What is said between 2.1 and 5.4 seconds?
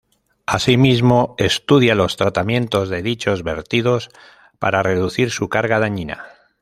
tratamientos de dichos vertidos para reducir